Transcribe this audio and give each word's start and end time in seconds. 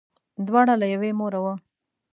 دواړه 0.47 0.73
له 0.81 0.87
یوې 0.93 1.11
موره 1.19 1.39
وه. 1.43 1.53